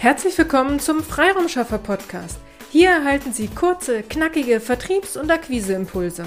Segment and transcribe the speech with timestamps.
[0.00, 2.38] Herzlich willkommen zum Freiraumschaffer Podcast.
[2.72, 6.24] Hier erhalten Sie kurze, knackige Vertriebs- und Akquiseimpulse.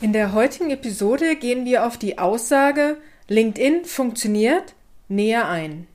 [0.00, 4.74] In der heutigen Episode gehen wir auf die Aussage LinkedIn funktioniert
[5.08, 5.88] näher ein.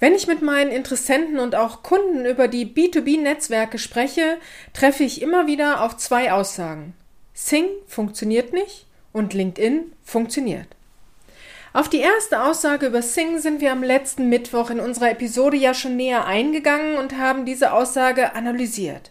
[0.00, 4.36] Wenn ich mit meinen Interessenten und auch Kunden über die B2B-Netzwerke spreche,
[4.74, 6.92] treffe ich immer wieder auf zwei Aussagen.
[7.32, 8.84] Sing funktioniert nicht
[9.14, 10.68] und LinkedIn funktioniert.
[11.74, 15.72] Auf die erste Aussage über Sing sind wir am letzten Mittwoch in unserer Episode ja
[15.72, 19.10] schon näher eingegangen und haben diese Aussage analysiert.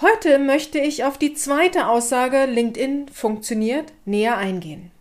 [0.00, 4.92] Heute möchte ich auf die zweite Aussage LinkedIn funktioniert näher eingehen.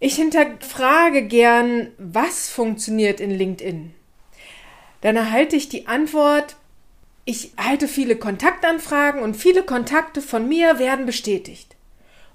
[0.00, 3.94] Ich hinterfrage gern, was funktioniert in LinkedIn.
[5.02, 6.56] Dann erhalte ich die Antwort,
[7.26, 11.75] ich halte viele Kontaktanfragen und viele Kontakte von mir werden bestätigt.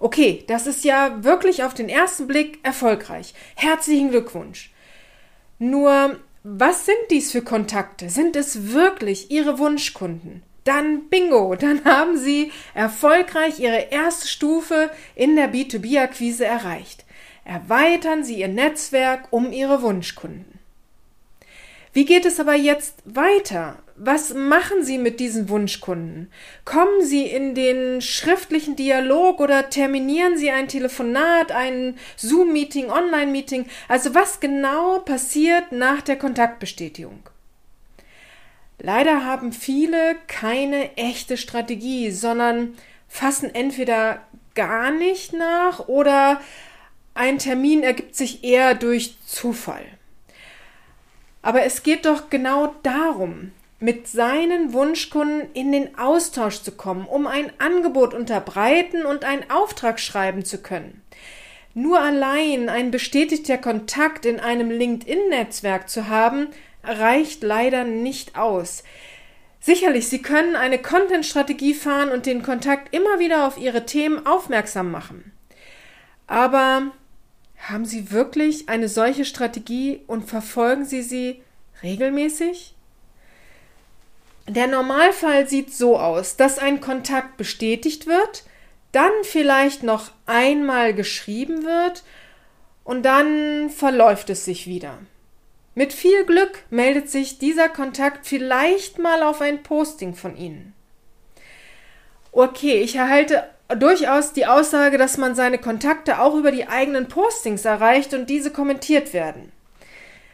[0.01, 3.35] Okay, das ist ja wirklich auf den ersten Blick erfolgreich.
[3.55, 4.71] Herzlichen Glückwunsch.
[5.59, 8.09] Nur, was sind dies für Kontakte?
[8.09, 10.41] Sind es wirklich Ihre Wunschkunden?
[10.63, 17.05] Dann bingo, dann haben Sie erfolgreich Ihre erste Stufe in der B2B-Akquise erreicht.
[17.45, 20.57] Erweitern Sie Ihr Netzwerk um Ihre Wunschkunden.
[21.93, 23.77] Wie geht es aber jetzt weiter?
[24.03, 26.31] Was machen Sie mit diesen Wunschkunden?
[26.65, 33.67] Kommen Sie in den schriftlichen Dialog oder terminieren Sie ein Telefonat, ein Zoom-Meeting, Online-Meeting?
[33.87, 37.19] Also was genau passiert nach der Kontaktbestätigung?
[38.79, 42.73] Leider haben viele keine echte Strategie, sondern
[43.07, 44.23] fassen entweder
[44.55, 46.41] gar nicht nach oder
[47.13, 49.85] ein Termin ergibt sich eher durch Zufall.
[51.43, 57.25] Aber es geht doch genau darum, mit seinen Wunschkunden in den Austausch zu kommen, um
[57.25, 61.01] ein Angebot unterbreiten und einen Auftrag schreiben zu können.
[61.73, 66.47] Nur allein ein bestätigter Kontakt in einem LinkedIn-Netzwerk zu haben,
[66.83, 68.83] reicht leider nicht aus.
[69.59, 74.91] Sicherlich, Sie können eine Content-Strategie fahren und den Kontakt immer wieder auf Ihre Themen aufmerksam
[74.91, 75.31] machen.
[76.27, 76.91] Aber
[77.57, 81.41] haben Sie wirklich eine solche Strategie und verfolgen Sie sie
[81.83, 82.75] regelmäßig?
[84.53, 88.43] Der Normalfall sieht so aus, dass ein Kontakt bestätigt wird,
[88.91, 92.03] dann vielleicht noch einmal geschrieben wird
[92.83, 94.97] und dann verläuft es sich wieder.
[95.73, 100.73] Mit viel Glück meldet sich dieser Kontakt vielleicht mal auf ein Posting von Ihnen.
[102.33, 103.45] Okay, ich erhalte
[103.79, 108.51] durchaus die Aussage, dass man seine Kontakte auch über die eigenen Postings erreicht und diese
[108.51, 109.53] kommentiert werden.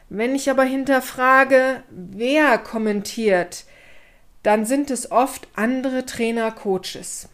[0.10, 3.66] Wenn ich aber hinterfrage, wer kommentiert,
[4.48, 7.28] dann sind es oft andere Trainer, Coaches.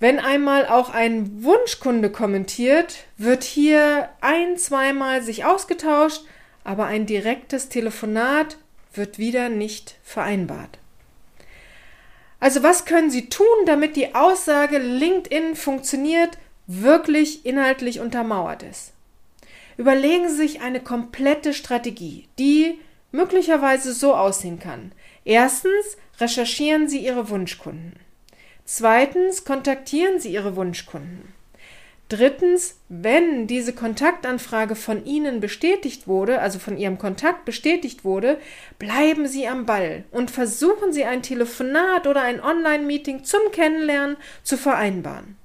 [0.00, 6.26] Wenn einmal auch ein Wunschkunde kommentiert, wird hier ein, zweimal sich ausgetauscht,
[6.62, 8.58] aber ein direktes Telefonat
[8.92, 10.78] wird wieder nicht vereinbart.
[12.38, 18.92] Also was können Sie tun, damit die Aussage LinkedIn funktioniert, wirklich inhaltlich untermauert ist?
[19.78, 22.78] Überlegen Sie sich eine komplette Strategie, die
[23.12, 24.92] möglicherweise so aussehen kann.
[25.24, 27.94] Erstens recherchieren Sie Ihre Wunschkunden.
[28.64, 31.32] Zweitens kontaktieren Sie Ihre Wunschkunden.
[32.08, 38.38] Drittens, wenn diese Kontaktanfrage von Ihnen bestätigt wurde, also von Ihrem Kontakt bestätigt wurde,
[38.78, 44.58] bleiben Sie am Ball und versuchen Sie ein Telefonat oder ein Online-Meeting zum Kennenlernen zu
[44.58, 45.38] vereinbaren.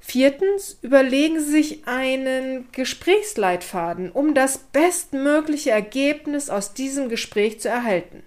[0.00, 8.22] Viertens, überlegen Sie sich einen Gesprächsleitfaden, um das bestmögliche Ergebnis aus diesem Gespräch zu erhalten.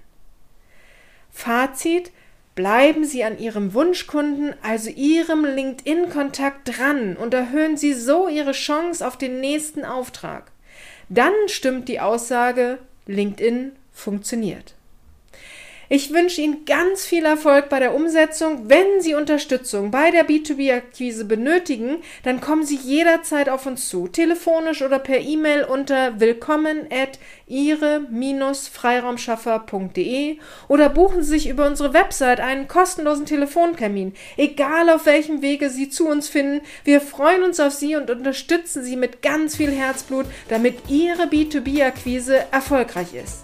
[1.32, 2.12] Fazit,
[2.56, 9.06] bleiben Sie an Ihrem Wunschkunden, also Ihrem LinkedIn-Kontakt dran und erhöhen Sie so Ihre Chance
[9.06, 10.52] auf den nächsten Auftrag.
[11.10, 14.76] Dann stimmt die Aussage, LinkedIn funktioniert.
[15.96, 18.68] Ich wünsche Ihnen ganz viel Erfolg bei der Umsetzung.
[18.68, 24.82] Wenn Sie Unterstützung bei der B2B-Akquise benötigen, dann kommen Sie jederzeit auf uns zu, telefonisch
[24.82, 32.68] oder per E-Mail unter willkommen at ihre-freiraumschaffer.de oder buchen Sie sich über unsere Website einen
[32.68, 34.16] kostenlosen Telefontermin.
[34.36, 38.84] Egal auf welchem Wege Sie zu uns finden, wir freuen uns auf Sie und unterstützen
[38.84, 43.43] Sie mit ganz viel Herzblut, damit Ihre B2B-Akquise erfolgreich ist.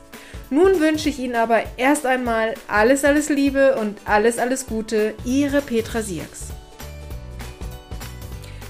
[0.52, 5.62] Nun wünsche ich Ihnen aber erst einmal alles, alles Liebe und alles, alles Gute, Ihre
[5.62, 6.48] Petra Sierks.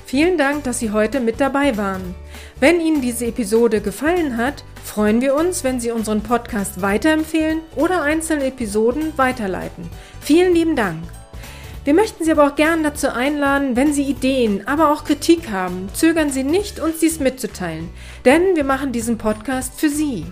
[0.05, 2.15] Vielen Dank, dass Sie heute mit dabei waren.
[2.59, 8.01] Wenn Ihnen diese Episode gefallen hat, freuen wir uns, wenn Sie unseren Podcast weiterempfehlen oder
[8.01, 9.89] einzelne Episoden weiterleiten.
[10.19, 11.03] Vielen lieben Dank.
[11.85, 15.87] Wir möchten Sie aber auch gern dazu einladen, wenn Sie Ideen, aber auch Kritik haben,
[15.93, 17.89] zögern Sie nicht, uns dies mitzuteilen,
[18.25, 20.25] denn wir machen diesen Podcast für Sie.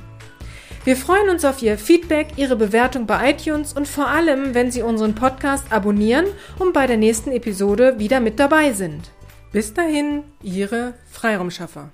[0.87, 4.83] Wir freuen uns auf Ihr Feedback, Ihre Bewertung bei iTunes und vor allem, wenn Sie
[4.83, 6.27] unseren Podcast abonnieren
[6.59, 9.11] und bei der nächsten Episode wieder mit dabei sind.
[9.51, 11.89] Bis dahin, Ihre Freiraumschaffer.